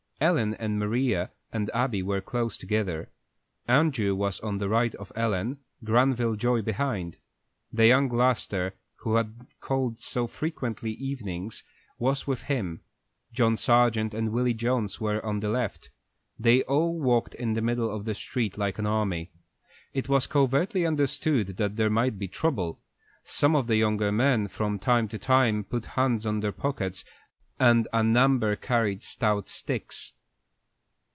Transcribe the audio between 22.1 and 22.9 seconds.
be trouble.